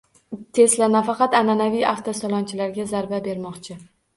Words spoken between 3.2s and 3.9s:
bermoqchi